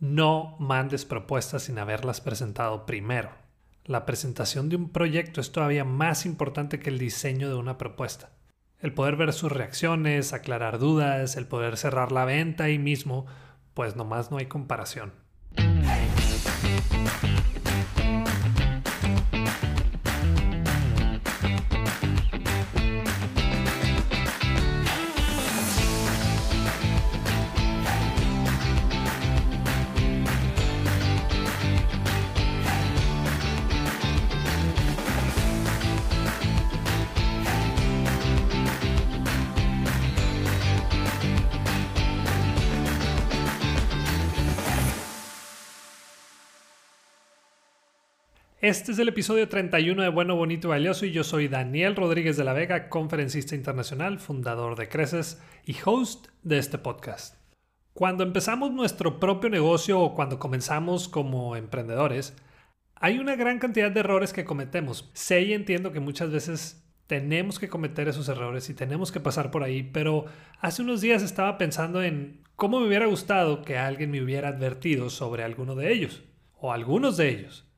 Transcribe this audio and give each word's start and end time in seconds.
No 0.00 0.56
mandes 0.58 1.04
propuestas 1.04 1.64
sin 1.64 1.78
haberlas 1.78 2.22
presentado 2.22 2.86
primero. 2.86 3.32
La 3.84 4.06
presentación 4.06 4.70
de 4.70 4.76
un 4.76 4.88
proyecto 4.88 5.42
es 5.42 5.52
todavía 5.52 5.84
más 5.84 6.24
importante 6.24 6.80
que 6.80 6.88
el 6.88 6.98
diseño 6.98 7.50
de 7.50 7.56
una 7.56 7.76
propuesta. 7.76 8.30
El 8.78 8.94
poder 8.94 9.16
ver 9.16 9.34
sus 9.34 9.52
reacciones, 9.52 10.32
aclarar 10.32 10.78
dudas, 10.78 11.36
el 11.36 11.46
poder 11.46 11.76
cerrar 11.76 12.12
la 12.12 12.24
venta 12.24 12.64
ahí 12.64 12.78
mismo, 12.78 13.26
pues 13.74 13.94
nomás 13.94 14.30
no 14.30 14.38
hay 14.38 14.46
comparación. 14.46 15.12
Este 48.62 48.92
es 48.92 48.98
el 48.98 49.08
episodio 49.08 49.48
31 49.48 50.02
de 50.02 50.10
Bueno, 50.10 50.36
Bonito 50.36 50.68
y 50.68 50.72
Valioso 50.72 51.06
y 51.06 51.12
yo 51.12 51.24
soy 51.24 51.48
Daniel 51.48 51.96
Rodríguez 51.96 52.36
de 52.36 52.44
la 52.44 52.52
Vega, 52.52 52.90
conferencista 52.90 53.54
internacional, 53.54 54.18
fundador 54.18 54.76
de 54.76 54.86
Creces 54.86 55.42
y 55.64 55.76
host 55.82 56.26
de 56.42 56.58
este 56.58 56.76
podcast. 56.76 57.36
Cuando 57.94 58.22
empezamos 58.22 58.70
nuestro 58.70 59.18
propio 59.18 59.48
negocio 59.48 59.98
o 59.98 60.14
cuando 60.14 60.38
comenzamos 60.38 61.08
como 61.08 61.56
emprendedores, 61.56 62.36
hay 62.96 63.18
una 63.18 63.34
gran 63.34 63.60
cantidad 63.60 63.90
de 63.90 64.00
errores 64.00 64.34
que 64.34 64.44
cometemos. 64.44 65.10
Sé 65.14 65.40
y 65.40 65.54
entiendo 65.54 65.90
que 65.90 66.00
muchas 66.00 66.30
veces 66.30 66.86
tenemos 67.06 67.58
que 67.58 67.70
cometer 67.70 68.08
esos 68.08 68.28
errores 68.28 68.68
y 68.68 68.74
tenemos 68.74 69.10
que 69.10 69.20
pasar 69.20 69.50
por 69.50 69.62
ahí, 69.62 69.84
pero 69.84 70.26
hace 70.60 70.82
unos 70.82 71.00
días 71.00 71.22
estaba 71.22 71.56
pensando 71.56 72.02
en 72.02 72.42
cómo 72.56 72.78
me 72.78 72.88
hubiera 72.88 73.06
gustado 73.06 73.62
que 73.62 73.78
alguien 73.78 74.10
me 74.10 74.22
hubiera 74.22 74.48
advertido 74.48 75.08
sobre 75.08 75.44
alguno 75.44 75.76
de 75.76 75.94
ellos 75.94 76.24
o 76.58 76.74
algunos 76.74 77.16
de 77.16 77.30
ellos 77.30 77.69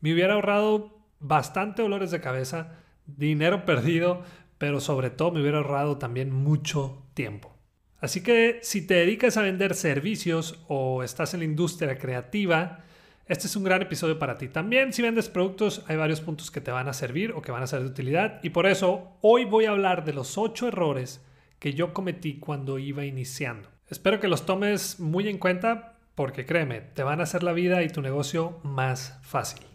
me 0.00 0.12
hubiera 0.12 0.34
ahorrado 0.34 0.98
bastante 1.20 1.82
dolores 1.82 2.10
de 2.10 2.20
cabeza, 2.20 2.78
dinero 3.06 3.64
perdido, 3.66 4.22
pero 4.58 4.80
sobre 4.80 5.10
todo 5.10 5.32
me 5.32 5.40
hubiera 5.40 5.58
ahorrado 5.58 5.98
también 5.98 6.32
mucho 6.32 7.04
tiempo. 7.14 7.54
Así 8.00 8.22
que 8.22 8.60
si 8.62 8.86
te 8.86 8.94
dedicas 8.94 9.36
a 9.36 9.42
vender 9.42 9.74
servicios 9.74 10.64
o 10.68 11.02
estás 11.02 11.34
en 11.34 11.40
la 11.40 11.46
industria 11.46 11.98
creativa, 11.98 12.84
este 13.26 13.46
es 13.46 13.56
un 13.56 13.64
gran 13.64 13.82
episodio 13.82 14.18
para 14.18 14.38
ti. 14.38 14.48
También 14.48 14.92
si 14.92 15.02
vendes 15.02 15.28
productos 15.28 15.84
hay 15.88 15.96
varios 15.96 16.20
puntos 16.20 16.50
que 16.50 16.60
te 16.60 16.70
van 16.70 16.88
a 16.88 16.92
servir 16.92 17.32
o 17.32 17.42
que 17.42 17.52
van 17.52 17.62
a 17.62 17.66
ser 17.66 17.80
de 17.80 17.86
utilidad 17.86 18.40
y 18.42 18.50
por 18.50 18.66
eso 18.66 19.18
hoy 19.20 19.44
voy 19.44 19.64
a 19.64 19.70
hablar 19.70 20.04
de 20.04 20.12
los 20.12 20.38
8 20.38 20.68
errores 20.68 21.24
que 21.58 21.74
yo 21.74 21.92
cometí 21.92 22.38
cuando 22.38 22.78
iba 22.78 23.04
iniciando. 23.04 23.68
Espero 23.88 24.20
que 24.20 24.28
los 24.28 24.46
tomes 24.46 25.00
muy 25.00 25.28
en 25.28 25.38
cuenta 25.38 25.98
porque 26.14 26.46
créeme, 26.46 26.80
te 26.80 27.02
van 27.02 27.20
a 27.20 27.24
hacer 27.24 27.42
la 27.42 27.52
vida 27.52 27.82
y 27.82 27.88
tu 27.88 28.00
negocio 28.00 28.60
más 28.62 29.18
fácil. 29.22 29.67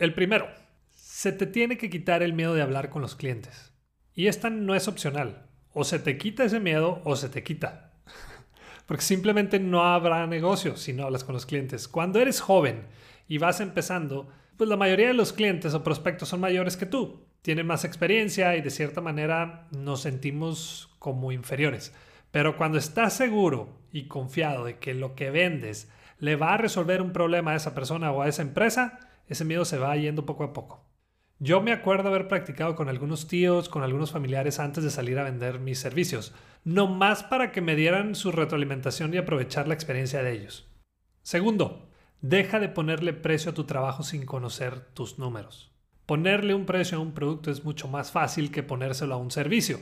El 0.00 0.14
primero, 0.14 0.48
se 0.92 1.30
te 1.30 1.44
tiene 1.44 1.76
que 1.76 1.90
quitar 1.90 2.22
el 2.22 2.32
miedo 2.32 2.54
de 2.54 2.62
hablar 2.62 2.88
con 2.88 3.02
los 3.02 3.16
clientes. 3.16 3.74
Y 4.14 4.28
esta 4.28 4.48
no 4.48 4.74
es 4.74 4.88
opcional. 4.88 5.50
O 5.74 5.84
se 5.84 5.98
te 5.98 6.16
quita 6.16 6.42
ese 6.42 6.58
miedo 6.58 7.02
o 7.04 7.16
se 7.16 7.28
te 7.28 7.42
quita. 7.42 7.92
Porque 8.86 9.02
simplemente 9.02 9.60
no 9.60 9.84
habrá 9.84 10.26
negocio 10.26 10.78
si 10.78 10.94
no 10.94 11.04
hablas 11.04 11.22
con 11.22 11.34
los 11.34 11.44
clientes. 11.44 11.86
Cuando 11.86 12.18
eres 12.18 12.40
joven 12.40 12.86
y 13.28 13.36
vas 13.36 13.60
empezando, 13.60 14.30
pues 14.56 14.70
la 14.70 14.78
mayoría 14.78 15.08
de 15.08 15.14
los 15.14 15.34
clientes 15.34 15.74
o 15.74 15.84
prospectos 15.84 16.30
son 16.30 16.40
mayores 16.40 16.78
que 16.78 16.86
tú. 16.86 17.26
Tienen 17.42 17.66
más 17.66 17.84
experiencia 17.84 18.56
y 18.56 18.62
de 18.62 18.70
cierta 18.70 19.02
manera 19.02 19.68
nos 19.70 20.00
sentimos 20.00 20.88
como 20.98 21.30
inferiores. 21.30 21.92
Pero 22.30 22.56
cuando 22.56 22.78
estás 22.78 23.12
seguro 23.12 23.76
y 23.92 24.08
confiado 24.08 24.64
de 24.64 24.78
que 24.78 24.94
lo 24.94 25.14
que 25.14 25.30
vendes 25.30 25.90
le 26.18 26.36
va 26.36 26.54
a 26.54 26.56
resolver 26.56 27.02
un 27.02 27.12
problema 27.12 27.50
a 27.50 27.56
esa 27.56 27.74
persona 27.74 28.10
o 28.12 28.22
a 28.22 28.28
esa 28.28 28.40
empresa, 28.40 29.09
ese 29.30 29.46
miedo 29.46 29.64
se 29.64 29.78
va 29.78 29.96
yendo 29.96 30.26
poco 30.26 30.44
a 30.44 30.52
poco. 30.52 30.84
Yo 31.38 31.62
me 31.62 31.72
acuerdo 31.72 32.10
haber 32.10 32.28
practicado 32.28 32.74
con 32.74 32.90
algunos 32.90 33.26
tíos, 33.26 33.70
con 33.70 33.82
algunos 33.82 34.10
familiares 34.10 34.58
antes 34.58 34.84
de 34.84 34.90
salir 34.90 35.18
a 35.18 35.24
vender 35.24 35.58
mis 35.58 35.78
servicios, 35.78 36.34
no 36.64 36.86
más 36.86 37.22
para 37.22 37.50
que 37.50 37.62
me 37.62 37.76
dieran 37.76 38.14
su 38.14 38.30
retroalimentación 38.30 39.14
y 39.14 39.16
aprovechar 39.16 39.66
la 39.66 39.72
experiencia 39.72 40.22
de 40.22 40.32
ellos. 40.32 40.68
Segundo, 41.22 41.88
deja 42.20 42.60
de 42.60 42.68
ponerle 42.68 43.14
precio 43.14 43.52
a 43.52 43.54
tu 43.54 43.64
trabajo 43.64 44.02
sin 44.02 44.26
conocer 44.26 44.80
tus 44.92 45.18
números. 45.18 45.72
Ponerle 46.04 46.54
un 46.54 46.66
precio 46.66 46.98
a 46.98 47.00
un 47.00 47.12
producto 47.14 47.50
es 47.50 47.64
mucho 47.64 47.88
más 47.88 48.10
fácil 48.10 48.50
que 48.50 48.62
ponérselo 48.62 49.14
a 49.14 49.18
un 49.18 49.30
servicio. 49.30 49.78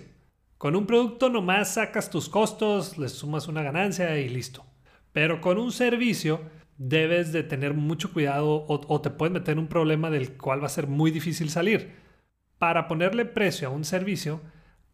Con 0.58 0.76
un 0.76 0.86
producto 0.86 1.30
nomás 1.30 1.74
sacas 1.74 2.10
tus 2.10 2.28
costos, 2.28 2.98
le 2.98 3.08
sumas 3.08 3.48
una 3.48 3.62
ganancia 3.62 4.16
y 4.18 4.28
listo. 4.28 4.64
Pero 5.12 5.40
con 5.40 5.58
un 5.58 5.72
servicio 5.72 6.42
debes 6.78 7.32
de 7.32 7.42
tener 7.42 7.74
mucho 7.74 8.12
cuidado 8.12 8.64
o, 8.68 9.00
te 9.00 9.10
puedes 9.10 9.32
meter 9.32 9.52
en 9.52 9.58
un 9.58 9.66
problema 9.66 10.10
del 10.10 10.36
cual 10.36 10.62
va 10.62 10.66
a 10.66 10.70
ser 10.70 10.86
muy 10.86 11.10
difícil 11.10 11.50
salir. 11.50 11.92
Para 12.56 12.88
ponerle 12.88 13.24
precio 13.24 13.68
a 13.68 13.70
un 13.70 13.84
servicio, 13.84 14.40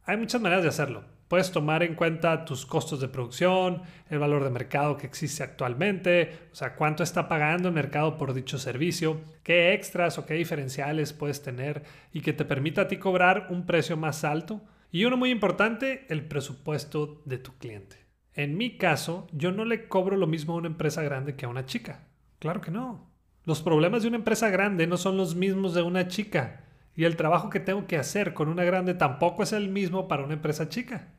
hay 0.03 0.17
muchas 0.17 0.41
maneras 0.41 0.65
de 0.65 0.71
hacerlo. 0.71 1.05
Puedes 1.29 1.53
tomar 1.53 1.83
en 1.83 1.95
cuenta 1.95 2.45
tus 2.45 2.67
costos 2.67 3.01
de 3.01 3.09
producción, 3.09 3.83
el 4.11 4.19
valor 4.19 4.45
de 4.45 4.51
mercado 4.51 4.97
que 4.97 5.07
existe 5.07 5.43
actualmente, 5.43 6.49
o 6.53 6.55
sea, 6.55 6.75
cuánto 6.75 7.03
está 7.03 7.29
pagando 7.29 7.69
el 7.69 7.75
mercado 7.75 8.19
por 8.19 8.35
dicho 8.35 8.59
servicio, 8.59 9.21
qué 9.43 9.73
extras 9.73 10.19
o 10.19 10.27
qué 10.27 10.35
diferenciales 10.35 11.13
puedes 11.13 11.43
tener 11.43 11.83
y 12.13 12.21
que 12.21 12.33
te 12.33 12.45
permita 12.45 12.83
a 12.83 12.89
ti 12.89 12.99
cobrar 12.99 13.49
un 13.51 13.67
precio 13.67 13.97
más 13.97 14.25
alto. 14.25 14.63
Y 14.91 15.07
uno 15.07 15.17
muy 15.17 15.31
importante, 15.31 16.07
el 16.09 16.27
presupuesto 16.27 17.23
de 17.25 17.39
tu 17.39 17.57
cliente. 17.59 18.04
En 18.35 18.57
mi 18.57 18.77
caso, 18.77 19.29
yo 19.33 19.53
no 19.53 19.65
le 19.65 19.87
cobro 19.87 20.17
lo 20.17 20.27
mismo 20.27 20.55
a 20.55 20.57
una 20.57 20.67
empresa 20.67 21.03
grande 21.03 21.37
que 21.37 21.47
a 21.47 21.49
una 21.49 21.67
chica. 21.67 22.09
Claro 22.41 22.61
que 22.61 22.73
no. 22.73 23.11
Los 23.45 23.63
problemas 23.63 24.03
de 24.03 24.09
una 24.09 24.17
empresa 24.17 24.51
grande 24.51 24.87
no 24.89 24.97
son 24.97 25.17
los 25.17 25.37
mismos 25.37 25.73
de 25.73 25.83
una 25.83 26.09
chica. 26.09 26.65
Y 26.97 27.05
el 27.05 27.17
trabajo 27.17 27.49
que 27.49 27.61
tengo 27.61 27.87
que 27.87 27.97
hacer 27.97 28.35
con 28.35 28.49
una 28.49 28.65
grande 28.65 28.95
tampoco 28.95 29.45
es 29.45 29.53
el 29.53 29.69
mismo 29.69 30.09
para 30.09 30.25
una 30.25 30.35
empresa 30.35 30.69
chica. 30.69 31.13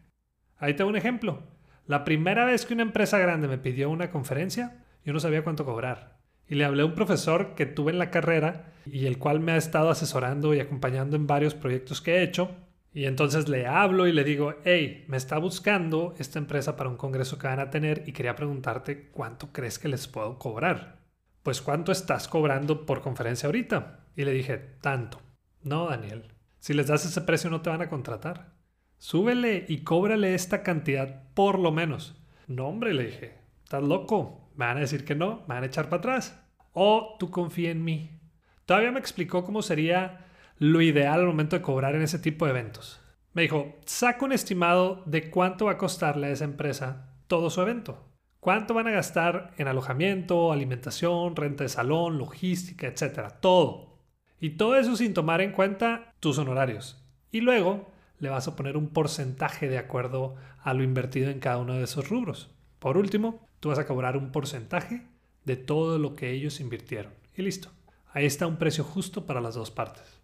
Ahí 0.58 0.74
tengo 0.74 0.90
un 0.90 0.98
ejemplo. 0.98 1.44
La 1.88 2.04
primera 2.04 2.44
vez 2.44 2.66
que 2.66 2.74
una 2.74 2.84
empresa 2.84 3.18
grande 3.18 3.48
me 3.48 3.58
pidió 3.58 3.90
una 3.90 4.12
conferencia, 4.12 4.84
yo 5.06 5.14
no 5.14 5.20
sabía 5.20 5.44
cuánto 5.44 5.66
cobrar. 5.66 6.18
Y 6.50 6.56
le 6.56 6.66
hablé 6.66 6.82
a 6.82 6.86
un 6.86 6.96
profesor 6.96 7.56
que 7.56 7.66
tuve 7.66 7.92
en 7.92 8.00
la 8.00 8.12
carrera 8.12 8.74
y 8.86 9.06
el 9.06 9.20
cual 9.20 9.40
me 9.40 9.54
ha 9.54 9.58
estado 9.58 9.90
asesorando 9.90 10.54
y 10.54 10.60
acompañando 10.60 11.16
en 11.16 11.28
varios 11.28 11.56
proyectos 11.56 12.02
que 12.02 12.18
he 12.18 12.24
hecho 12.24 12.52
y 12.96 13.08
entonces 13.08 13.50
le 13.50 13.68
hablo 13.68 14.08
y 14.08 14.14
le 14.14 14.24
digo, 14.24 14.56
hey, 14.64 15.04
me 15.10 15.18
está 15.18 15.38
buscando 15.38 16.16
esta 16.18 16.40
empresa 16.40 16.78
para 16.78 16.90
un 16.90 16.96
congreso 16.96 17.38
que 17.38 17.46
van 17.46 17.60
a 17.60 17.70
tener 17.70 18.04
y 18.08 18.14
quería 18.14 18.38
preguntarte 18.38 19.10
cuánto 19.10 19.52
crees 19.52 19.78
que 19.78 19.90
les 19.90 20.08
puedo 20.08 20.40
cobrar. 20.40 21.02
Pues 21.44 21.62
cuánto 21.62 21.92
estás 21.92 22.30
cobrando 22.30 22.86
por 22.86 23.02
conferencia 23.02 23.48
ahorita. 23.48 24.06
Y 24.16 24.24
le 24.24 24.32
dije, 24.32 24.58
tanto. 24.80 25.20
No, 25.62 25.90
Daniel, 25.90 26.32
si 26.60 26.74
les 26.74 26.88
das 26.88 27.06
ese 27.06 27.20
precio 27.20 27.50
no 27.50 27.62
te 27.62 27.70
van 27.70 27.82
a 27.82 27.90
contratar. 27.90 28.54
Súbele 28.98 29.66
y 29.68 29.80
cóbrale 29.80 30.34
esta 30.34 30.64
cantidad 30.64 31.34
por 31.34 31.60
lo 31.60 31.74
menos. 31.74 32.16
No, 32.48 32.70
hombre, 32.70 32.94
le 32.94 33.08
dije, 33.08 33.38
estás 33.66 33.84
loco. 33.84 34.52
Me 34.56 34.68
van 34.68 34.78
a 34.78 34.80
decir 34.80 35.04
que 35.04 35.16
no, 35.16 35.44
me 35.50 35.56
van 35.56 35.64
a 35.64 35.68
echar 35.68 35.90
para 35.90 36.00
atrás. 36.00 36.42
O 36.72 37.18
tú 37.20 37.30
confía 37.30 37.72
en 37.72 37.84
mí. 37.84 38.22
Todavía 38.66 38.94
me 38.94 39.02
explicó 39.02 39.44
cómo 39.44 39.62
sería 39.62 40.25
lo 40.58 40.82
ideal 40.82 41.20
al 41.20 41.28
momento 41.28 41.56
de 41.56 41.62
cobrar 41.62 41.96
en 41.96 42.02
ese 42.02 42.20
tipo 42.20 42.46
de 42.46 42.52
eventos. 42.52 43.02
Me 43.34 43.42
dijo, 43.42 43.76
saca 43.86 44.24
un 44.24 44.32
estimado 44.32 45.04
de 45.06 45.30
cuánto 45.30 45.66
va 45.66 45.74
a 45.74 45.78
costarle 45.78 46.28
a 46.28 46.32
esa 46.32 46.46
empresa 46.46 47.10
todo 47.28 47.50
su 47.50 47.62
evento. 47.62 48.06
¿Cuánto 48.40 48.74
van 48.74 48.88
a 48.88 48.92
gastar 48.92 49.54
en 49.58 49.68
alojamiento, 49.68 50.52
alimentación, 50.52 51.36
renta 51.36 51.64
de 51.64 51.70
salón, 51.70 52.18
logística, 52.18 52.88
etcétera? 52.88 53.42
Todo. 53.42 53.98
Y 54.40 54.52
todo 54.52 54.78
eso 54.78 54.96
sin 54.96 55.14
tomar 55.14 55.42
en 55.42 55.52
cuenta 55.52 56.14
tus 56.20 56.38
honorarios. 56.38 57.04
Y 57.32 57.42
luego 57.42 57.92
le 58.20 58.30
vas 58.30 58.48
a 58.48 58.56
poner 58.56 58.78
un 58.78 58.90
porcentaje 58.90 59.68
de 59.68 59.78
acuerdo 59.78 60.36
a 60.62 60.74
lo 60.74 60.84
invertido 60.84 61.30
en 61.30 61.40
cada 61.40 61.58
uno 61.58 61.74
de 61.74 61.84
esos 61.84 62.08
rubros. 62.10 62.56
Por 62.80 62.98
último, 62.98 63.48
tú 63.60 63.70
vas 63.70 63.80
a 63.80 63.88
cobrar 63.88 64.16
un 64.16 64.32
porcentaje 64.32 65.08
de 65.44 65.58
todo 65.58 66.00
lo 66.00 66.16
que 66.16 66.32
ellos 66.32 66.60
invirtieron. 66.60 67.14
Y 67.36 67.42
listo. 67.42 67.70
Ahí 68.14 68.26
está 68.26 68.48
un 68.48 68.58
precio 68.58 68.84
justo 68.84 69.26
para 69.26 69.42
las 69.42 69.56
dos 69.56 69.72
partes. 69.72 70.15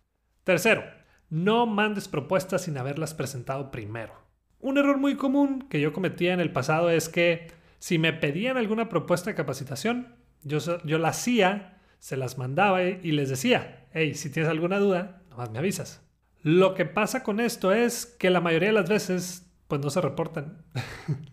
Tercero, 0.43 0.83
no 1.29 1.65
mandes 1.65 2.07
propuestas 2.07 2.63
sin 2.63 2.77
haberlas 2.77 3.13
presentado 3.13 3.71
primero. 3.71 4.13
Un 4.59 4.77
error 4.77 4.97
muy 4.97 5.15
común 5.15 5.67
que 5.69 5.79
yo 5.79 5.93
cometía 5.93 6.33
en 6.33 6.39
el 6.39 6.51
pasado 6.51 6.89
es 6.89 7.09
que 7.09 7.51
si 7.79 7.97
me 7.97 8.13
pedían 8.13 8.57
alguna 8.57 8.89
propuesta 8.89 9.29
de 9.29 9.35
capacitación, 9.35 10.15
yo, 10.43 10.59
yo 10.83 10.97
la 10.97 11.09
hacía, 11.09 11.79
se 11.99 12.17
las 12.17 12.38
mandaba 12.38 12.83
y 12.83 13.11
les 13.11 13.29
decía, 13.29 13.88
hey, 13.93 14.13
si 14.13 14.29
tienes 14.29 14.49
alguna 14.49 14.79
duda, 14.79 15.21
nomás 15.29 15.51
me 15.51 15.59
avisas. 15.59 16.01
Lo 16.44 16.73
que 16.73 16.85
pasa 16.85 17.23
con 17.23 17.39
esto 17.39 17.71
es 17.71 18.05
que 18.05 18.29
la 18.29 18.41
mayoría 18.41 18.69
de 18.69 18.73
las 18.73 18.89
veces, 18.89 19.51
pues 19.67 19.81
no 19.81 19.89
se 19.89 20.01
reportan. 20.01 20.63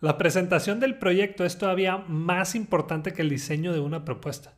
La 0.00 0.18
presentación 0.18 0.80
del 0.80 0.98
proyecto 0.98 1.44
es 1.44 1.58
todavía 1.58 1.96
más 1.96 2.56
importante 2.56 3.12
que 3.12 3.22
el 3.22 3.30
diseño 3.30 3.72
de 3.72 3.78
una 3.78 4.04
propuesta. 4.04 4.56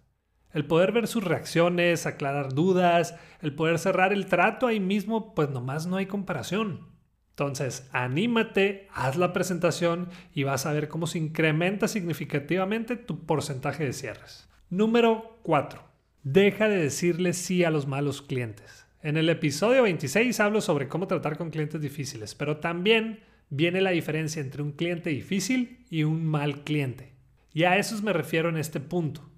El 0.54 0.64
poder 0.64 0.92
ver 0.92 1.08
sus 1.08 1.24
reacciones, 1.24 2.06
aclarar 2.06 2.54
dudas, 2.54 3.16
el 3.42 3.54
poder 3.54 3.78
cerrar 3.78 4.12
el 4.12 4.26
trato 4.26 4.68
ahí 4.68 4.78
mismo, 4.80 5.34
pues 5.34 5.50
nomás 5.50 5.86
no 5.86 5.96
hay 5.96 6.06
comparación. 6.06 6.94
Entonces, 7.30 7.88
anímate, 7.92 8.86
haz 8.94 9.16
la 9.16 9.32
presentación 9.32 10.08
y 10.32 10.44
vas 10.44 10.66
a 10.66 10.72
ver 10.72 10.86
cómo 10.86 11.08
se 11.08 11.18
incrementa 11.18 11.88
significativamente 11.88 12.94
tu 12.94 13.26
porcentaje 13.26 13.84
de 13.84 13.92
cierres. 13.92 14.48
Número 14.70 15.40
4. 15.42 15.82
Deja 16.22 16.68
de 16.68 16.76
decirle 16.76 17.32
sí 17.32 17.64
a 17.64 17.70
los 17.70 17.88
malos 17.88 18.22
clientes. 18.22 18.86
En 19.02 19.16
el 19.16 19.28
episodio 19.30 19.82
26 19.82 20.38
hablo 20.38 20.60
sobre 20.60 20.86
cómo 20.86 21.08
tratar 21.08 21.36
con 21.36 21.50
clientes 21.50 21.80
difíciles, 21.80 22.36
pero 22.36 22.58
también 22.58 23.24
viene 23.50 23.80
la 23.80 23.90
diferencia 23.90 24.40
entre 24.40 24.62
un 24.62 24.70
cliente 24.70 25.10
difícil 25.10 25.84
y 25.90 26.04
un 26.04 26.24
mal 26.24 26.62
cliente. 26.62 27.12
Y 27.52 27.64
a 27.64 27.76
eso 27.76 28.00
me 28.02 28.12
refiero 28.12 28.48
en 28.48 28.56
este 28.56 28.78
punto. 28.78 29.28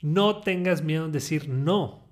No 0.00 0.42
tengas 0.42 0.82
miedo 0.82 1.06
en 1.06 1.12
decir 1.12 1.48
no, 1.48 2.08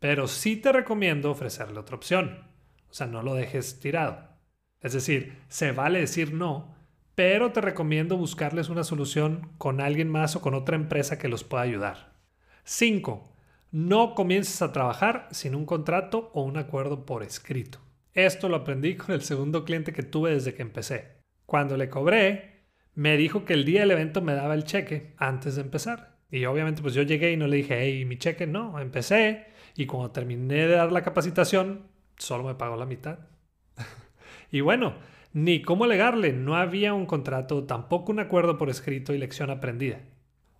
pero 0.00 0.26
sí 0.26 0.56
te 0.56 0.72
recomiendo 0.72 1.30
ofrecerle 1.30 1.78
otra 1.78 1.96
opción. 1.96 2.44
O 2.90 2.94
sea, 2.94 3.06
no 3.06 3.22
lo 3.22 3.34
dejes 3.34 3.78
tirado. 3.78 4.30
Es 4.80 4.94
decir, 4.94 5.38
se 5.48 5.72
vale 5.72 6.00
decir 6.00 6.32
no, 6.32 6.74
pero 7.14 7.52
te 7.52 7.60
recomiendo 7.60 8.16
buscarles 8.16 8.68
una 8.68 8.82
solución 8.82 9.52
con 9.58 9.80
alguien 9.80 10.08
más 10.08 10.36
o 10.36 10.40
con 10.40 10.54
otra 10.54 10.74
empresa 10.74 11.18
que 11.18 11.28
los 11.28 11.44
pueda 11.44 11.62
ayudar. 11.62 12.14
5. 12.64 13.32
No 13.70 14.14
comiences 14.14 14.62
a 14.62 14.72
trabajar 14.72 15.28
sin 15.30 15.54
un 15.54 15.66
contrato 15.66 16.30
o 16.34 16.42
un 16.42 16.56
acuerdo 16.56 17.06
por 17.06 17.22
escrito. 17.22 17.78
Esto 18.14 18.48
lo 18.48 18.56
aprendí 18.56 18.96
con 18.96 19.14
el 19.14 19.22
segundo 19.22 19.64
cliente 19.64 19.92
que 19.92 20.02
tuve 20.02 20.32
desde 20.32 20.54
que 20.54 20.62
empecé. 20.62 21.20
Cuando 21.46 21.76
le 21.76 21.90
cobré, 21.90 22.64
me 22.94 23.16
dijo 23.16 23.44
que 23.44 23.52
el 23.52 23.64
día 23.64 23.80
del 23.80 23.92
evento 23.92 24.22
me 24.22 24.34
daba 24.34 24.54
el 24.54 24.64
cheque 24.64 25.14
antes 25.18 25.56
de 25.56 25.62
empezar. 25.62 26.19
Y 26.30 26.44
obviamente 26.44 26.82
pues 26.82 26.94
yo 26.94 27.02
llegué 27.02 27.32
y 27.32 27.36
no 27.36 27.46
le 27.46 27.58
dije, 27.58 27.76
hey, 27.80 28.04
mi 28.04 28.16
cheque 28.16 28.46
no, 28.46 28.78
empecé 28.78 29.46
y 29.76 29.86
cuando 29.86 30.10
terminé 30.10 30.66
de 30.66 30.74
dar 30.74 30.92
la 30.92 31.02
capacitación, 31.02 31.86
solo 32.16 32.44
me 32.44 32.54
pagó 32.54 32.76
la 32.76 32.86
mitad. 32.86 33.18
y 34.50 34.60
bueno, 34.60 34.94
ni 35.32 35.62
cómo 35.62 35.84
alegarle, 35.84 36.32
no 36.32 36.56
había 36.56 36.94
un 36.94 37.06
contrato, 37.06 37.64
tampoco 37.64 38.12
un 38.12 38.20
acuerdo 38.20 38.58
por 38.58 38.70
escrito 38.70 39.14
y 39.14 39.18
lección 39.18 39.50
aprendida. 39.50 40.00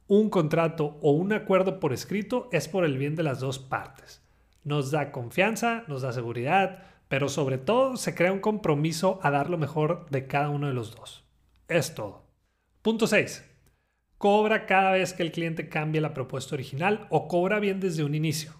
Un 0.07 0.29
contrato 0.29 0.99
o 1.03 1.13
un 1.13 1.33
acuerdo 1.33 1.79
por 1.79 1.93
escrito 1.93 2.49
es 2.51 2.67
por 2.67 2.85
el 2.85 2.99
bien 2.99 3.15
de 3.15 3.23
las 3.23 3.39
dos 3.39 3.59
partes. 3.59 4.25
Nos 4.65 4.91
da 4.91 5.13
confianza, 5.13 5.85
nos 5.87 6.03
da 6.03 6.13
seguridad, 6.13 6.83
pero 7.09 7.29
sobre 7.29 7.59
todo 7.59 7.97
se 7.97 8.15
crea 8.15 8.33
un 8.33 8.41
compromiso 8.41 9.21
a 9.23 9.31
dar 9.31 9.51
lo 9.51 9.59
mejor 9.59 10.07
de 10.11 10.27
cada 10.27 10.49
uno 10.49 10.67
de 10.67 10.75
los 10.75 10.97
dos. 10.97 11.25
Es 11.69 11.95
todo. 11.95 12.25
Punto 12.83 13.07
6 13.07 13.50
cobra 14.21 14.67
cada 14.67 14.91
vez 14.93 15.15
que 15.15 15.23
el 15.23 15.33
cliente 15.33 15.71
cambie 15.71 16.03
la 16.03 16.13
propuesta 16.13 16.55
original 16.55 17.07
o 17.09 17.27
cobra 17.27 17.59
bien 17.59 17.81
desde 17.81 18.05
un 18.05 18.15
inicio. 18.15 18.53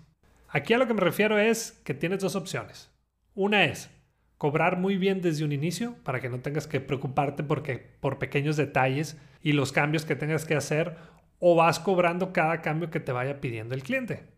Aquí 0.49 0.73
a 0.73 0.79
lo 0.79 0.87
que 0.87 0.95
me 0.95 1.03
refiero 1.03 1.39
es 1.39 1.83
que 1.85 1.93
tienes 1.93 2.21
dos 2.21 2.35
opciones. 2.35 2.91
Una 3.35 3.67
es 3.67 3.91
cobrar 4.39 4.79
muy 4.79 4.97
bien 4.97 5.21
desde 5.21 5.45
un 5.45 5.53
inicio 5.53 5.97
para 6.03 6.19
que 6.19 6.31
no 6.31 6.41
tengas 6.41 6.67
que 6.67 6.81
preocuparte 6.81 7.45
porque, 7.45 7.77
por 8.01 8.19
pequeños 8.19 8.57
detalles 8.57 9.21
y 9.43 9.53
los 9.53 9.71
cambios 9.71 10.07
que 10.07 10.17
tengas 10.17 10.47
que 10.47 10.55
hacer 10.55 10.97
o 11.41 11.55
vas 11.55 11.79
cobrando 11.79 12.33
cada 12.33 12.63
cambio 12.63 12.89
que 12.89 13.01
te 13.01 13.13
vaya 13.13 13.43
pidiendo 13.43 13.75
el 13.75 13.83
cliente. 13.83 14.29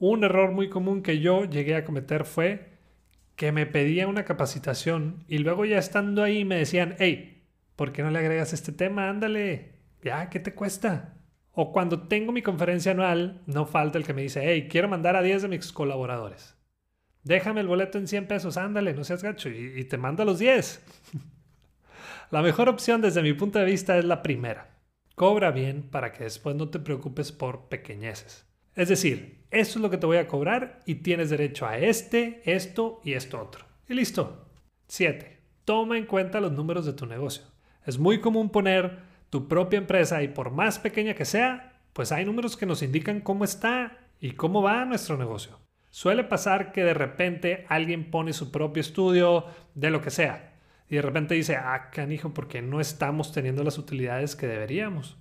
Un 0.00 0.24
error 0.24 0.50
muy 0.50 0.68
común 0.68 1.02
que 1.02 1.20
yo 1.20 1.44
llegué 1.44 1.76
a 1.76 1.84
cometer 1.84 2.24
fue 2.24 2.72
que 3.36 3.52
me 3.52 3.66
pedía 3.66 4.08
una 4.08 4.24
capacitación 4.24 5.22
y 5.28 5.38
luego 5.38 5.64
ya 5.64 5.78
estando 5.78 6.24
ahí 6.24 6.44
me 6.44 6.56
decían, 6.56 6.96
hey, 6.98 7.44
¿por 7.76 7.92
qué 7.92 8.02
no 8.02 8.10
le 8.10 8.18
agregas 8.18 8.52
este 8.52 8.72
tema? 8.72 9.08
Ándale, 9.08 9.75
ya, 10.06 10.30
¿qué 10.30 10.38
te 10.38 10.54
cuesta? 10.54 11.14
O 11.50 11.72
cuando 11.72 12.06
tengo 12.06 12.32
mi 12.32 12.42
conferencia 12.42 12.92
anual, 12.92 13.42
no 13.46 13.66
falta 13.66 13.98
el 13.98 14.04
que 14.04 14.14
me 14.14 14.22
dice, 14.22 14.42
hey, 14.44 14.68
quiero 14.70 14.88
mandar 14.88 15.16
a 15.16 15.22
10 15.22 15.42
de 15.42 15.48
mis 15.48 15.72
colaboradores. 15.72 16.54
Déjame 17.24 17.60
el 17.60 17.66
boleto 17.66 17.98
en 17.98 18.06
100 18.06 18.28
pesos, 18.28 18.56
ándale, 18.56 18.94
no 18.94 19.02
seas 19.02 19.22
gacho, 19.22 19.48
y, 19.48 19.84
te 19.84 19.98
mando 19.98 20.22
a 20.22 20.26
los 20.26 20.38
10. 20.38 20.84
la 22.30 22.42
mejor 22.42 22.68
opción 22.68 23.00
desde 23.00 23.22
mi 23.22 23.32
punto 23.32 23.58
de 23.58 23.64
vista 23.64 23.98
es 23.98 24.04
la 24.04 24.22
primera. 24.22 24.78
Cobra 25.16 25.50
bien 25.50 25.82
para 25.90 26.12
que 26.12 26.24
después 26.24 26.54
no 26.54 26.68
te 26.68 26.78
preocupes 26.78 27.32
por 27.32 27.68
pequeñeces. 27.68 28.46
Es 28.76 28.88
decir, 28.88 29.44
esto 29.50 29.78
es 29.78 29.82
lo 29.82 29.90
que 29.90 29.98
te 29.98 30.06
voy 30.06 30.18
a 30.18 30.28
cobrar 30.28 30.82
y 30.86 30.96
tienes 30.96 31.30
derecho 31.30 31.66
a 31.66 31.78
este, 31.78 32.42
esto 32.44 33.00
y 33.02 33.14
esto 33.14 33.40
otro. 33.40 33.64
Y 33.88 33.94
listo. 33.94 34.46
7. 34.86 35.40
Toma 35.64 35.98
en 35.98 36.06
cuenta 36.06 36.40
los 36.40 36.52
números 36.52 36.86
de 36.86 36.92
tu 36.92 37.06
negocio. 37.06 37.44
Es 37.84 37.98
muy 37.98 38.20
común 38.20 38.50
poner 38.50 39.15
tu 39.30 39.48
propia 39.48 39.78
empresa 39.78 40.22
y 40.22 40.28
por 40.28 40.50
más 40.50 40.78
pequeña 40.78 41.14
que 41.14 41.24
sea, 41.24 41.80
pues 41.92 42.12
hay 42.12 42.24
números 42.24 42.56
que 42.56 42.66
nos 42.66 42.82
indican 42.82 43.20
cómo 43.20 43.44
está 43.44 43.98
y 44.20 44.32
cómo 44.32 44.62
va 44.62 44.84
nuestro 44.84 45.16
negocio. 45.16 45.58
Suele 45.90 46.24
pasar 46.24 46.72
que 46.72 46.84
de 46.84 46.94
repente 46.94 47.64
alguien 47.68 48.10
pone 48.10 48.32
su 48.32 48.50
propio 48.50 48.80
estudio 48.80 49.46
de 49.74 49.90
lo 49.90 50.02
que 50.02 50.10
sea 50.10 50.52
y 50.88 50.96
de 50.96 51.02
repente 51.02 51.34
dice, 51.34 51.56
ah, 51.56 51.90
canijo, 51.90 52.34
porque 52.34 52.62
no 52.62 52.80
estamos 52.80 53.32
teniendo 53.32 53.64
las 53.64 53.78
utilidades 53.78 54.36
que 54.36 54.46
deberíamos. 54.46 55.16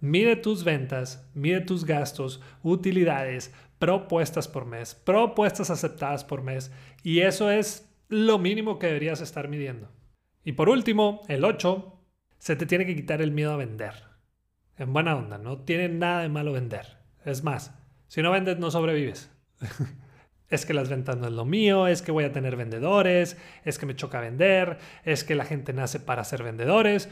Mide 0.00 0.36
tus 0.36 0.64
ventas, 0.64 1.28
mide 1.34 1.60
tus 1.60 1.84
gastos, 1.84 2.40
utilidades, 2.62 3.52
propuestas 3.78 4.48
por 4.48 4.64
mes, 4.64 4.94
propuestas 4.94 5.70
aceptadas 5.70 6.24
por 6.24 6.42
mes 6.42 6.72
y 7.02 7.20
eso 7.20 7.50
es 7.50 7.92
lo 8.08 8.38
mínimo 8.38 8.78
que 8.78 8.86
deberías 8.86 9.20
estar 9.20 9.48
midiendo. 9.48 9.90
Y 10.44 10.52
por 10.52 10.68
último, 10.68 11.20
el 11.28 11.44
8, 11.44 11.97
se 12.38 12.56
te 12.56 12.66
tiene 12.66 12.86
que 12.86 12.96
quitar 12.96 13.20
el 13.20 13.32
miedo 13.32 13.52
a 13.52 13.56
vender. 13.56 13.94
En 14.76 14.92
buena 14.92 15.16
onda, 15.16 15.38
no 15.38 15.58
tiene 15.58 15.88
nada 15.88 16.22
de 16.22 16.28
malo 16.28 16.52
vender. 16.52 16.98
Es 17.24 17.42
más, 17.42 17.74
si 18.06 18.22
no 18.22 18.30
vendes 18.30 18.58
no 18.58 18.70
sobrevives. 18.70 19.30
es 20.48 20.64
que 20.64 20.74
las 20.74 20.88
ventas 20.88 21.16
no 21.16 21.26
es 21.26 21.32
lo 21.32 21.44
mío, 21.44 21.86
es 21.86 22.00
que 22.00 22.12
voy 22.12 22.24
a 22.24 22.32
tener 22.32 22.56
vendedores, 22.56 23.36
es 23.64 23.78
que 23.78 23.86
me 23.86 23.96
choca 23.96 24.20
vender, 24.20 24.78
es 25.04 25.24
que 25.24 25.34
la 25.34 25.44
gente 25.44 25.72
nace 25.72 26.00
para 26.00 26.24
ser 26.24 26.42
vendedores. 26.42 27.08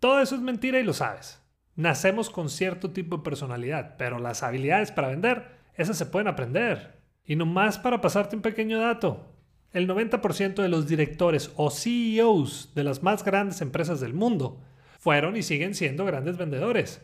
Todo 0.00 0.20
eso 0.20 0.34
es 0.34 0.40
mentira 0.40 0.80
y 0.80 0.84
lo 0.84 0.92
sabes. 0.92 1.40
Nacemos 1.76 2.28
con 2.28 2.48
cierto 2.48 2.90
tipo 2.90 3.18
de 3.18 3.22
personalidad, 3.22 3.96
pero 3.96 4.18
las 4.18 4.42
habilidades 4.42 4.90
para 4.90 5.08
vender, 5.08 5.60
esas 5.74 5.96
se 5.96 6.06
pueden 6.06 6.28
aprender. 6.28 7.00
Y 7.24 7.36
nomás 7.36 7.78
para 7.78 8.00
pasarte 8.00 8.36
un 8.36 8.42
pequeño 8.42 8.80
dato. 8.80 9.31
El 9.72 9.88
90% 9.88 10.54
de 10.56 10.68
los 10.68 10.86
directores 10.86 11.50
o 11.56 11.70
CEOs 11.70 12.74
de 12.74 12.84
las 12.84 13.02
más 13.02 13.24
grandes 13.24 13.60
empresas 13.62 14.00
del 14.00 14.12
mundo 14.12 14.60
fueron 14.98 15.36
y 15.36 15.42
siguen 15.42 15.74
siendo 15.74 16.04
grandes 16.04 16.36
vendedores. 16.36 17.00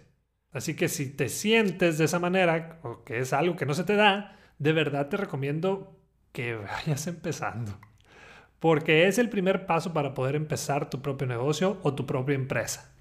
Así 0.52 0.74
que 0.74 0.88
si 0.88 1.10
te 1.10 1.28
sientes 1.28 1.98
de 1.98 2.04
esa 2.04 2.18
manera, 2.18 2.78
o 2.82 3.04
que 3.04 3.20
es 3.20 3.32
algo 3.32 3.56
que 3.56 3.66
no 3.66 3.74
se 3.74 3.84
te 3.84 3.96
da, 3.96 4.36
de 4.58 4.72
verdad 4.72 5.08
te 5.08 5.16
recomiendo 5.16 5.98
que 6.32 6.54
vayas 6.86 7.06
empezando. 7.06 7.78
Porque 8.58 9.06
es 9.06 9.18
el 9.18 9.30
primer 9.30 9.66
paso 9.66 9.92
para 9.92 10.14
poder 10.14 10.34
empezar 10.36 10.90
tu 10.90 11.00
propio 11.00 11.26
negocio 11.26 11.78
o 11.82 11.94
tu 11.94 12.06
propia 12.06 12.34
empresa. 12.34 12.92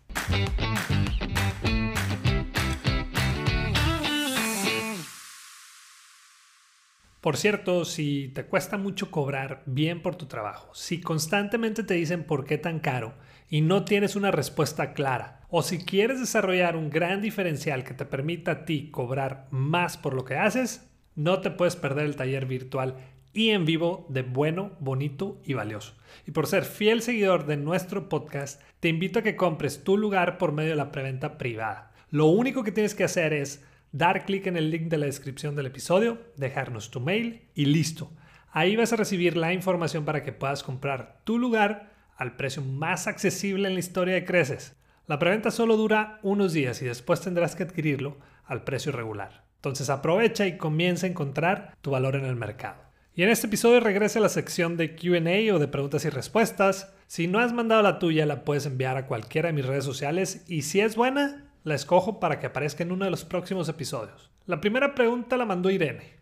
Por 7.27 7.35
cierto, 7.35 7.83
si 7.83 8.29
te 8.29 8.45
cuesta 8.45 8.77
mucho 8.77 9.11
cobrar 9.11 9.61
bien 9.65 10.01
por 10.01 10.15
tu 10.15 10.27
trabajo, 10.27 10.73
si 10.73 11.01
constantemente 11.01 11.83
te 11.83 11.95
dicen 11.95 12.23
por 12.23 12.45
qué 12.45 12.57
tan 12.57 12.79
caro 12.79 13.15
y 13.49 13.59
no 13.59 13.83
tienes 13.83 14.15
una 14.15 14.31
respuesta 14.31 14.93
clara, 14.93 15.41
o 15.49 15.61
si 15.61 15.79
quieres 15.79 16.21
desarrollar 16.21 16.77
un 16.77 16.89
gran 16.89 17.21
diferencial 17.21 17.83
que 17.83 17.93
te 17.93 18.05
permita 18.05 18.51
a 18.51 18.63
ti 18.63 18.91
cobrar 18.91 19.49
más 19.51 19.97
por 19.97 20.13
lo 20.13 20.23
que 20.23 20.37
haces, 20.37 20.89
no 21.15 21.41
te 21.41 21.51
puedes 21.51 21.75
perder 21.75 22.05
el 22.05 22.15
taller 22.15 22.45
virtual 22.45 22.95
y 23.33 23.49
en 23.49 23.65
vivo 23.65 24.05
de 24.07 24.21
bueno, 24.21 24.77
bonito 24.79 25.41
y 25.43 25.53
valioso. 25.53 25.97
Y 26.25 26.31
por 26.31 26.47
ser 26.47 26.63
fiel 26.63 27.01
seguidor 27.01 27.45
de 27.45 27.57
nuestro 27.57 28.07
podcast, 28.07 28.61
te 28.79 28.87
invito 28.87 29.19
a 29.19 29.23
que 29.23 29.35
compres 29.35 29.83
tu 29.83 29.97
lugar 29.97 30.37
por 30.37 30.53
medio 30.53 30.69
de 30.69 30.77
la 30.77 30.93
preventa 30.93 31.37
privada. 31.37 31.91
Lo 32.09 32.27
único 32.27 32.63
que 32.63 32.71
tienes 32.71 32.95
que 32.95 33.03
hacer 33.03 33.33
es 33.33 33.65
dar 33.97 34.25
clic 34.25 34.47
en 34.47 34.57
el 34.57 34.69
link 34.69 34.83
de 34.83 34.97
la 34.97 35.07
descripción 35.07 35.55
del 35.55 35.65
episodio, 35.65 36.19
dejarnos 36.35 36.91
tu 36.91 36.99
mail 36.99 37.49
y 37.55 37.65
listo. 37.65 38.11
Ahí 38.51 38.75
vas 38.75 38.93
a 38.93 38.95
recibir 38.95 39.35
la 39.35 39.53
información 39.53 40.05
para 40.05 40.23
que 40.23 40.31
puedas 40.31 40.63
comprar 40.63 41.21
tu 41.23 41.37
lugar 41.39 41.93
al 42.15 42.35
precio 42.35 42.61
más 42.61 43.07
accesible 43.07 43.67
en 43.67 43.73
la 43.73 43.79
historia 43.79 44.13
de 44.13 44.25
Creces. 44.25 44.75
La 45.07 45.19
preventa 45.19 45.51
solo 45.51 45.77
dura 45.77 46.19
unos 46.21 46.53
días 46.53 46.81
y 46.81 46.85
después 46.85 47.21
tendrás 47.21 47.55
que 47.55 47.63
adquirirlo 47.63 48.17
al 48.45 48.63
precio 48.63 48.91
regular. 48.91 49.45
Entonces 49.55 49.89
aprovecha 49.89 50.45
y 50.45 50.57
comienza 50.57 51.05
a 51.05 51.09
encontrar 51.09 51.75
tu 51.81 51.91
valor 51.91 52.15
en 52.15 52.25
el 52.25 52.35
mercado. 52.35 52.81
Y 53.15 53.23
en 53.23 53.29
este 53.29 53.47
episodio 53.47 53.79
regresa 53.79 54.19
a 54.19 54.21
la 54.21 54.29
sección 54.29 54.77
de 54.77 54.95
QA 54.95 55.55
o 55.55 55.59
de 55.59 55.67
preguntas 55.67 56.05
y 56.05 56.09
respuestas. 56.09 56.93
Si 57.07 57.27
no 57.27 57.39
has 57.39 57.51
mandado 57.51 57.81
la 57.81 57.97
tuya, 57.97 58.27
la 58.27 58.43
puedes 58.43 58.67
enviar 58.67 58.95
a 58.95 59.07
cualquiera 59.07 59.47
de 59.47 59.53
mis 59.53 59.65
redes 59.65 59.85
sociales 59.85 60.45
y 60.47 60.61
si 60.61 60.81
es 60.81 60.95
buena, 60.95 61.46
la 61.67 61.75
escojo 61.75 62.19
para 62.19 62.39
que 62.39 62.47
aparezca 62.47 62.83
en 62.83 62.91
uno 62.91 63.05
de 63.05 63.11
los 63.11 63.25
próximos 63.25 63.69
episodios. 63.69 64.31
La 64.45 64.61
primera 64.61 64.95
pregunta 64.95 65.37
la 65.37 65.45
mandó 65.45 65.69
Irene. 65.69 66.17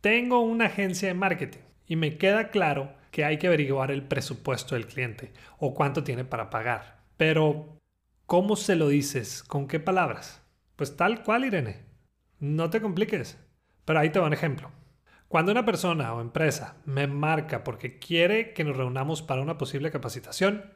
Tengo 0.00 0.40
una 0.40 0.66
agencia 0.66 1.08
de 1.08 1.14
marketing 1.14 1.60
y 1.86 1.96
me 1.96 2.18
queda 2.18 2.50
claro 2.50 2.92
que 3.10 3.24
hay 3.24 3.38
que 3.38 3.46
averiguar 3.46 3.90
el 3.90 4.02
presupuesto 4.02 4.74
del 4.74 4.86
cliente 4.86 5.32
o 5.58 5.74
cuánto 5.74 6.04
tiene 6.04 6.24
para 6.24 6.50
pagar. 6.50 7.04
Pero, 7.16 7.78
¿Cómo 8.28 8.56
se 8.56 8.76
lo 8.76 8.88
dices? 8.88 9.42
¿Con 9.42 9.66
qué 9.66 9.80
palabras? 9.80 10.42
Pues 10.76 10.98
tal 10.98 11.22
cual, 11.22 11.46
Irene. 11.46 11.86
No 12.40 12.68
te 12.68 12.82
compliques. 12.82 13.38
Pero 13.86 14.00
ahí 14.00 14.10
te 14.10 14.18
va 14.18 14.26
un 14.26 14.34
ejemplo. 14.34 14.70
Cuando 15.28 15.50
una 15.50 15.64
persona 15.64 16.12
o 16.12 16.20
empresa 16.20 16.76
me 16.84 17.06
marca 17.06 17.64
porque 17.64 17.98
quiere 17.98 18.52
que 18.52 18.64
nos 18.64 18.76
reunamos 18.76 19.22
para 19.22 19.40
una 19.40 19.56
posible 19.56 19.90
capacitación, 19.90 20.74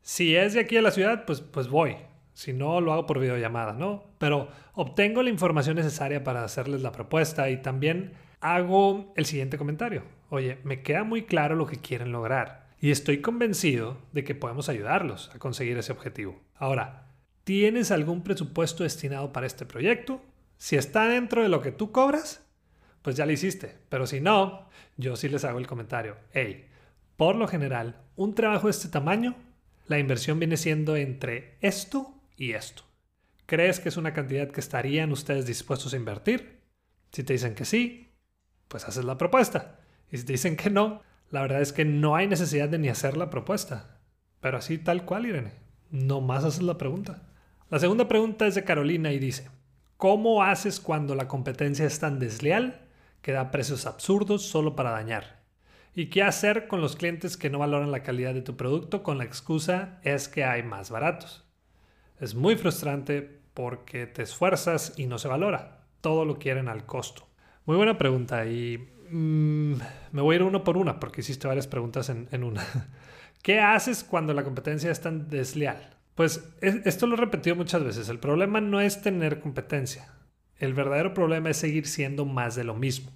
si 0.00 0.36
es 0.36 0.54
de 0.54 0.60
aquí 0.60 0.76
a 0.76 0.82
la 0.82 0.92
ciudad, 0.92 1.24
pues, 1.24 1.40
pues 1.40 1.66
voy. 1.66 1.96
Si 2.34 2.52
no, 2.52 2.80
lo 2.80 2.92
hago 2.92 3.06
por 3.06 3.20
videollamada, 3.20 3.72
¿no? 3.74 4.04
Pero 4.18 4.48
obtengo 4.74 5.22
la 5.22 5.30
información 5.30 5.76
necesaria 5.76 6.24
para 6.24 6.44
hacerles 6.44 6.82
la 6.82 6.92
propuesta 6.92 7.50
y 7.50 7.58
también 7.58 8.12
hago 8.40 9.12
el 9.16 9.26
siguiente 9.26 9.58
comentario. 9.58 10.02
Oye, 10.30 10.58
me 10.64 10.82
queda 10.82 11.04
muy 11.04 11.22
claro 11.22 11.54
lo 11.56 11.66
que 11.66 11.76
quieren 11.76 12.12
lograr 12.12 12.68
y 12.80 12.90
estoy 12.90 13.20
convencido 13.20 13.98
de 14.12 14.24
que 14.24 14.34
podemos 14.34 14.68
ayudarlos 14.68 15.30
a 15.34 15.38
conseguir 15.38 15.78
ese 15.78 15.92
objetivo. 15.92 16.40
Ahora, 16.56 17.06
¿tienes 17.44 17.90
algún 17.90 18.22
presupuesto 18.22 18.82
destinado 18.82 19.32
para 19.32 19.46
este 19.46 19.66
proyecto? 19.66 20.20
Si 20.56 20.76
está 20.76 21.06
dentro 21.06 21.42
de 21.42 21.48
lo 21.48 21.60
que 21.60 21.70
tú 21.70 21.92
cobras, 21.92 22.44
pues 23.02 23.14
ya 23.16 23.26
lo 23.26 23.32
hiciste. 23.32 23.76
Pero 23.88 24.06
si 24.06 24.20
no, 24.20 24.68
yo 24.96 25.16
sí 25.16 25.28
les 25.28 25.44
hago 25.44 25.58
el 25.58 25.66
comentario. 25.66 26.16
Hey, 26.32 26.68
por 27.16 27.36
lo 27.36 27.46
general, 27.46 28.00
un 28.16 28.34
trabajo 28.34 28.66
de 28.66 28.72
este 28.72 28.88
tamaño, 28.88 29.36
la 29.86 29.98
inversión 29.98 30.38
viene 30.38 30.56
siendo 30.56 30.96
entre 30.96 31.56
esto 31.60 32.14
y 32.42 32.54
esto. 32.54 32.82
¿Crees 33.46 33.78
que 33.78 33.88
es 33.88 33.96
una 33.96 34.12
cantidad 34.12 34.50
que 34.50 34.58
estarían 34.58 35.12
ustedes 35.12 35.46
dispuestos 35.46 35.94
a 35.94 35.96
invertir? 35.96 36.58
Si 37.12 37.22
te 37.22 37.34
dicen 37.34 37.54
que 37.54 37.64
sí, 37.64 38.10
pues 38.66 38.84
haces 38.84 39.04
la 39.04 39.16
propuesta. 39.16 39.78
Y 40.10 40.16
si 40.18 40.24
te 40.24 40.32
dicen 40.32 40.56
que 40.56 40.68
no, 40.68 41.02
la 41.30 41.42
verdad 41.42 41.60
es 41.60 41.72
que 41.72 41.84
no 41.84 42.16
hay 42.16 42.26
necesidad 42.26 42.68
de 42.68 42.78
ni 42.78 42.88
hacer 42.88 43.16
la 43.16 43.30
propuesta. 43.30 44.00
Pero 44.40 44.58
así 44.58 44.78
tal 44.78 45.04
cual, 45.04 45.26
Irene. 45.26 45.52
No 45.92 46.20
más 46.20 46.42
haces 46.42 46.62
la 46.62 46.78
pregunta. 46.78 47.22
La 47.70 47.78
segunda 47.78 48.08
pregunta 48.08 48.48
es 48.48 48.56
de 48.56 48.64
Carolina 48.64 49.12
y 49.12 49.20
dice, 49.20 49.48
¿cómo 49.96 50.42
haces 50.42 50.80
cuando 50.80 51.14
la 51.14 51.28
competencia 51.28 51.86
es 51.86 52.00
tan 52.00 52.18
desleal 52.18 52.88
que 53.20 53.30
da 53.30 53.52
precios 53.52 53.86
absurdos 53.86 54.42
solo 54.42 54.74
para 54.74 54.90
dañar? 54.90 55.44
¿Y 55.94 56.06
qué 56.06 56.24
hacer 56.24 56.66
con 56.66 56.80
los 56.80 56.96
clientes 56.96 57.36
que 57.36 57.50
no 57.50 57.60
valoran 57.60 57.92
la 57.92 58.02
calidad 58.02 58.34
de 58.34 58.42
tu 58.42 58.56
producto 58.56 59.04
con 59.04 59.18
la 59.18 59.24
excusa 59.24 60.00
es 60.02 60.26
que 60.26 60.42
hay 60.42 60.64
más 60.64 60.90
baratos? 60.90 61.51
Es 62.20 62.34
muy 62.34 62.56
frustrante 62.56 63.40
porque 63.54 64.06
te 64.06 64.22
esfuerzas 64.22 64.94
y 64.96 65.06
no 65.06 65.18
se 65.18 65.28
valora. 65.28 65.80
Todo 66.00 66.24
lo 66.24 66.38
quieren 66.38 66.68
al 66.68 66.86
costo. 66.86 67.26
Muy 67.64 67.76
buena 67.76 67.98
pregunta 67.98 68.46
y 68.46 68.78
mm, 69.10 69.74
me 70.12 70.22
voy 70.22 70.34
a 70.34 70.36
ir 70.36 70.42
uno 70.42 70.64
por 70.64 70.76
una 70.76 70.98
porque 70.98 71.20
hiciste 71.20 71.46
varias 71.46 71.66
preguntas 71.66 72.08
en, 72.08 72.44
una. 72.44 72.64
¿Qué 73.42 73.60
haces 73.60 74.04
cuando 74.04 74.34
la 74.34 74.44
competencia 74.44 74.90
es 74.90 75.00
tan 75.00 75.28
desleal? 75.28 75.96
Pues 76.14 76.48
esto 76.60 77.06
lo 77.06 77.14
he 77.14 77.18
repetido 77.18 77.56
muchas 77.56 77.82
veces. 77.82 78.08
El 78.08 78.18
problema 78.18 78.60
no 78.60 78.80
es 78.80 79.00
tener 79.00 79.40
competencia. 79.40 80.12
El 80.58 80.74
verdadero 80.74 81.14
problema 81.14 81.50
es 81.50 81.56
seguir 81.56 81.86
siendo 81.86 82.24
más 82.24 82.54
de 82.54 82.64
lo 82.64 82.74
mismo. 82.74 83.10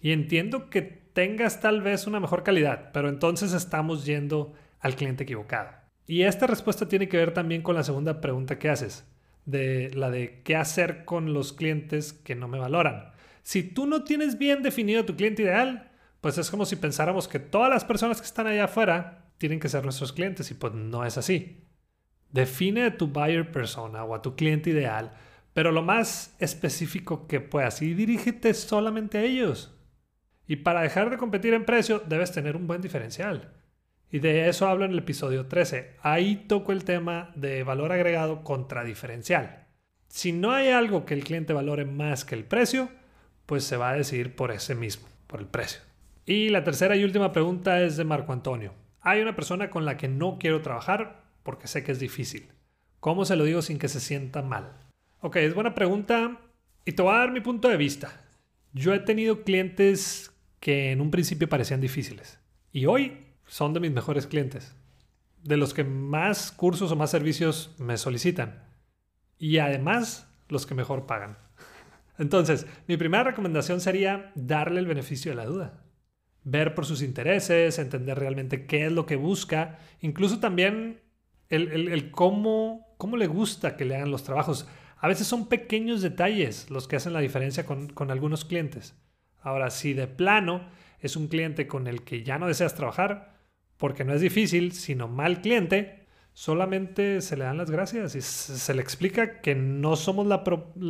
Y 0.00 0.12
entiendo 0.12 0.70
que 0.70 0.82
tengas 0.82 1.60
tal 1.60 1.82
vez 1.82 2.06
una 2.06 2.20
mejor 2.20 2.42
calidad, 2.42 2.90
pero 2.92 3.08
entonces 3.08 3.52
estamos 3.52 4.04
yendo 4.04 4.52
al 4.80 4.94
cliente 4.94 5.24
equivocado. 5.24 5.85
Y 6.06 6.22
esta 6.22 6.46
respuesta 6.46 6.88
tiene 6.88 7.08
que 7.08 7.16
ver 7.16 7.34
también 7.34 7.62
con 7.62 7.74
la 7.74 7.82
segunda 7.82 8.20
pregunta 8.20 8.58
que 8.58 8.68
haces, 8.68 9.04
de 9.44 9.90
la 9.94 10.10
de 10.10 10.42
qué 10.44 10.56
hacer 10.56 11.04
con 11.04 11.32
los 11.32 11.52
clientes 11.52 12.12
que 12.12 12.34
no 12.34 12.48
me 12.48 12.58
valoran. 12.58 13.12
Si 13.42 13.62
tú 13.62 13.86
no 13.86 14.04
tienes 14.04 14.38
bien 14.38 14.62
definido 14.62 15.04
tu 15.04 15.16
cliente 15.16 15.42
ideal, 15.42 15.90
pues 16.20 16.38
es 16.38 16.50
como 16.50 16.64
si 16.64 16.76
pensáramos 16.76 17.28
que 17.28 17.38
todas 17.38 17.70
las 17.70 17.84
personas 17.84 18.20
que 18.20 18.26
están 18.26 18.46
allá 18.46 18.64
afuera 18.64 19.30
tienen 19.38 19.60
que 19.60 19.68
ser 19.68 19.84
nuestros 19.84 20.12
clientes 20.12 20.50
y 20.50 20.54
pues 20.54 20.72
no 20.72 21.04
es 21.04 21.18
así. 21.18 21.64
Define 22.30 22.84
a 22.84 22.96
tu 22.96 23.08
buyer 23.08 23.50
persona 23.50 24.04
o 24.04 24.14
a 24.14 24.22
tu 24.22 24.34
cliente 24.34 24.70
ideal, 24.70 25.12
pero 25.54 25.72
lo 25.72 25.82
más 25.82 26.34
específico 26.38 27.26
que 27.26 27.40
puedas 27.40 27.82
y 27.82 27.94
dirígete 27.94 28.52
solamente 28.54 29.18
a 29.18 29.22
ellos. 29.22 29.74
Y 30.46 30.56
para 30.56 30.82
dejar 30.82 31.10
de 31.10 31.16
competir 31.16 31.54
en 31.54 31.64
precio 31.64 32.00
debes 32.00 32.32
tener 32.32 32.56
un 32.56 32.66
buen 32.66 32.80
diferencial. 32.80 33.55
Y 34.10 34.20
de 34.20 34.48
eso 34.48 34.68
hablo 34.68 34.84
en 34.84 34.92
el 34.92 34.98
episodio 34.98 35.46
13. 35.46 35.96
Ahí 36.00 36.36
toco 36.46 36.72
el 36.72 36.84
tema 36.84 37.32
de 37.34 37.62
valor 37.64 37.92
agregado 37.92 38.44
contra 38.44 38.84
diferencial. 38.84 39.66
Si 40.08 40.32
no 40.32 40.52
hay 40.52 40.68
algo 40.68 41.04
que 41.04 41.14
el 41.14 41.24
cliente 41.24 41.52
valore 41.52 41.84
más 41.84 42.24
que 42.24 42.34
el 42.34 42.44
precio, 42.44 42.88
pues 43.46 43.64
se 43.64 43.76
va 43.76 43.90
a 43.90 43.96
decidir 43.96 44.34
por 44.34 44.52
ese 44.52 44.74
mismo, 44.74 45.08
por 45.26 45.40
el 45.40 45.46
precio. 45.46 45.80
Y 46.24 46.48
la 46.48 46.64
tercera 46.64 46.96
y 46.96 47.04
última 47.04 47.32
pregunta 47.32 47.82
es 47.82 47.96
de 47.96 48.04
Marco 48.04 48.32
Antonio. 48.32 48.72
Hay 49.00 49.20
una 49.20 49.36
persona 49.36 49.70
con 49.70 49.84
la 49.84 49.96
que 49.96 50.08
no 50.08 50.38
quiero 50.38 50.62
trabajar 50.62 51.22
porque 51.42 51.68
sé 51.68 51.84
que 51.84 51.92
es 51.92 52.00
difícil. 52.00 52.48
¿Cómo 53.00 53.24
se 53.24 53.36
lo 53.36 53.44
digo 53.44 53.62
sin 53.62 53.78
que 53.78 53.88
se 53.88 54.00
sienta 54.00 54.42
mal? 54.42 54.72
Ok, 55.20 55.36
es 55.36 55.54
buena 55.54 55.74
pregunta 55.74 56.40
y 56.84 56.92
te 56.92 57.02
voy 57.02 57.14
a 57.14 57.18
dar 57.18 57.30
mi 57.30 57.40
punto 57.40 57.68
de 57.68 57.76
vista. 57.76 58.24
Yo 58.72 58.94
he 58.94 58.98
tenido 58.98 59.44
clientes 59.44 60.32
que 60.58 60.90
en 60.90 61.00
un 61.00 61.10
principio 61.10 61.48
parecían 61.48 61.80
difíciles 61.80 62.40
y 62.72 62.86
hoy 62.86 63.25
son 63.46 63.72
de 63.72 63.80
mis 63.80 63.92
mejores 63.92 64.26
clientes, 64.26 64.74
de 65.42 65.56
los 65.56 65.74
que 65.74 65.84
más 65.84 66.52
cursos 66.52 66.90
o 66.90 66.96
más 66.96 67.10
servicios 67.10 67.74
me 67.78 67.96
solicitan 67.96 68.64
y 69.38 69.58
además 69.58 70.28
los 70.48 70.66
que 70.66 70.74
mejor 70.74 71.06
pagan. 71.06 71.38
Entonces, 72.18 72.66
mi 72.86 72.96
primera 72.96 73.24
recomendación 73.24 73.80
sería 73.80 74.32
darle 74.34 74.80
el 74.80 74.86
beneficio 74.86 75.32
de 75.32 75.36
la 75.36 75.46
duda. 75.46 75.84
Ver 76.44 76.74
por 76.74 76.86
sus 76.86 77.02
intereses, 77.02 77.78
entender 77.78 78.18
realmente 78.18 78.66
qué 78.66 78.86
es 78.86 78.92
lo 78.92 79.06
que 79.06 79.16
busca, 79.16 79.78
incluso 80.00 80.38
también 80.38 81.00
el, 81.48 82.10
cómo, 82.10 82.94
cómo 82.98 83.16
le 83.16 83.26
gusta 83.26 83.76
que 83.76 83.84
le 83.84 83.96
hagan 83.96 84.10
los 84.10 84.22
trabajos. 84.22 84.68
A 84.98 85.08
veces 85.08 85.26
son 85.26 85.48
pequeños 85.48 86.02
detalles 86.02 86.70
los 86.70 86.88
que 86.88 86.96
hacen 86.96 87.12
la 87.12 87.20
diferencia 87.20 87.66
con, 87.66 87.88
con 87.88 88.10
algunos 88.10 88.44
clientes. 88.44 88.94
Ahora, 89.40 89.70
si 89.70 89.92
de 89.92 90.06
plano 90.06 90.68
es 91.00 91.16
un 91.16 91.28
cliente 91.28 91.66
con 91.66 91.86
el 91.86 92.02
que 92.02 92.22
ya 92.22 92.38
no 92.38 92.46
deseas 92.46 92.74
trabajar, 92.74 93.35
porque 93.78 94.04
no 94.04 94.14
es 94.14 94.20
difícil, 94.20 94.72
sino 94.72 95.08
mal 95.08 95.40
cliente, 95.40 96.06
solamente 96.32 97.20
se 97.20 97.36
le 97.36 97.44
dan 97.44 97.56
las 97.56 97.70
gracias 97.70 98.14
y 98.14 98.20
se 98.20 98.74
le 98.74 98.82
explica 98.82 99.40
que 99.40 99.54
no 99.54 99.96
somos 99.96 100.26
la, 100.26 100.42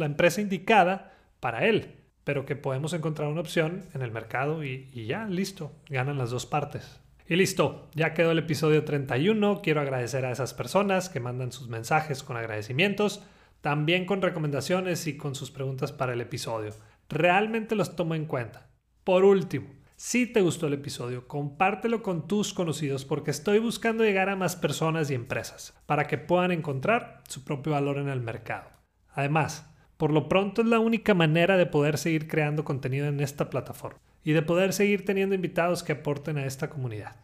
empresa 0.05 0.41
indicada 0.41 1.15
para 1.41 1.67
él, 1.67 1.97
pero 2.25 2.47
que 2.47 2.57
podemos 2.57 2.93
encontrar 2.93 3.29
una 3.29 3.41
opción 3.41 3.83
en 3.95 4.03
el 4.03 4.11
mercado 4.11 4.65
y, 4.65 4.91
y 4.93 5.07
ya, 5.07 5.27
listo, 5.27 5.73
ganan 5.89 6.19
las 6.19 6.31
dos 6.31 6.47
partes. 6.47 7.01
Y 7.29 7.35
listo, 7.35 7.89
ya 7.95 8.15
quedó 8.15 8.31
el 8.31 8.39
episodio 8.39 8.85
31. 8.85 9.61
Quiero 9.61 9.81
agradecer 9.81 10.25
a 10.25 10.31
esas 10.31 10.55
personas 10.55 11.09
que 11.09 11.19
mandan 11.19 11.51
sus 11.51 11.69
mensajes 11.69 12.23
con 12.23 12.37
agradecimientos, 12.37 13.23
también 13.61 14.05
con 14.07 14.23
recomendaciones 14.23 15.09
y 15.09 15.17
con 15.17 15.35
sus 15.35 15.51
preguntas 15.51 15.91
para 15.91 16.13
el 16.13 16.21
episodio. 16.21 16.73
Realmente 17.09 17.75
los 17.75 17.97
tomo 17.97 18.15
en 18.15 18.27
cuenta. 18.27 18.69
Por 19.03 19.25
último, 19.25 19.69
si 19.97 20.27
te 20.27 20.43
gustó 20.43 20.67
el 20.67 20.75
episodio, 20.75 21.27
compártelo 21.27 22.03
con 22.03 22.29
tus 22.29 22.53
conocidos 22.53 23.07
porque 23.07 23.31
estoy 23.31 23.59
buscando 23.61 24.05
llegar 24.05 24.29
a 24.29 24.37
más 24.37 24.55
personas 24.55 25.11
y 25.11 25.15
empresas 25.15 25.75
para 25.87 26.07
que 26.07 26.19
puedan 26.19 26.53
encontrar 26.53 27.23
su 27.29 27.45
propio 27.45 27.73
valor 27.73 27.97
en 27.97 28.11
el 28.11 28.21
mercado. 28.21 28.69
Además, 29.15 29.73
por 29.97 30.13
lo 30.13 30.29
pronto 30.29 30.61
es 30.61 30.69
la 30.69 30.81
única 30.81 31.15
manera 31.15 31.57
de 31.57 31.65
poder 31.65 31.97
seguir 31.97 32.29
creando 32.29 32.63
contenido 32.63 33.07
en 33.07 33.21
esta 33.21 33.49
plataforma 33.49 33.99
y 34.23 34.33
de 34.33 34.43
poder 34.43 34.75
seguir 34.75 35.07
teniendo 35.07 35.35
invitados 35.35 35.83
que 35.83 35.93
aporten 35.93 36.37
a 36.37 36.45
esta 36.45 36.69
comunidad. 36.69 37.17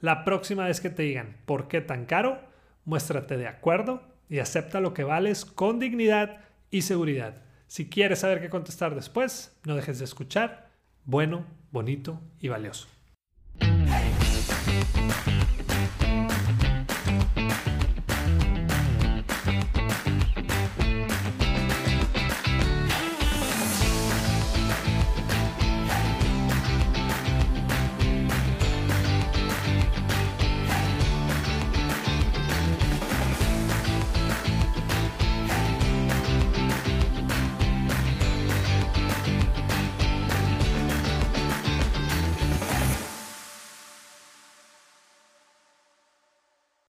La 0.00 0.24
próxima 0.24 0.66
vez 0.66 0.80
que 0.80 0.90
te 0.90 1.02
digan 1.02 1.36
por 1.46 1.66
qué 1.66 1.80
tan 1.80 2.06
caro, 2.06 2.38
muéstrate 2.84 3.38
de 3.38 3.48
acuerdo 3.48 4.02
y 4.28 4.38
acepta 4.38 4.78
lo 4.78 4.94
que 4.94 5.02
vales 5.02 5.44
con 5.44 5.80
dignidad 5.80 6.38
y 6.70 6.82
seguridad. 6.82 7.42
Si 7.66 7.88
quieres 7.88 8.20
saber 8.20 8.40
qué 8.40 8.50
contestar 8.50 8.94
después, 8.94 9.58
no 9.64 9.74
dejes 9.74 9.98
de 9.98 10.04
escuchar. 10.04 10.69
Bueno, 11.10 11.44
bonito 11.72 12.20
y 12.38 12.46
valioso. 12.46 12.86